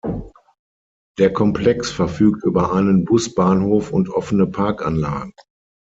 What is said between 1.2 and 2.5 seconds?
Komplex verfügt